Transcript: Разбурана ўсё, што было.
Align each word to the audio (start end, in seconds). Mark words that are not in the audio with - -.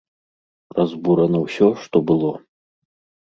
Разбурана 0.77 1.41
ўсё, 1.43 1.67
што 1.83 1.97
было. 2.13 2.31